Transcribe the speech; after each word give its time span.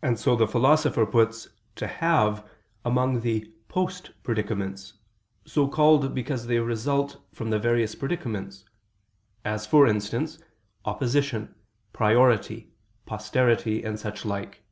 And 0.00 0.16
so 0.16 0.36
the 0.36 0.46
Philosopher 0.46 1.04
puts 1.04 1.48
"to 1.74 1.88
have" 1.88 2.48
among 2.84 3.22
the 3.22 3.52
"post 3.66 4.12
predicaments," 4.22 4.92
so 5.44 5.66
called 5.66 6.14
because 6.14 6.46
they 6.46 6.60
result 6.60 7.20
from 7.32 7.50
the 7.50 7.58
various 7.58 7.96
predicaments; 7.96 8.64
as, 9.44 9.66
for 9.66 9.88
instance, 9.88 10.38
opposition, 10.84 11.52
priority, 11.92 12.70
posterity, 13.06 13.82
and 13.82 13.98
such 13.98 14.24
like. 14.24 14.62